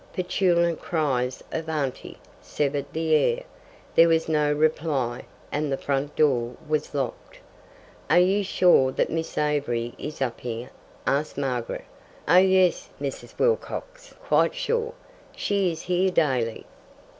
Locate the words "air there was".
3.15-4.27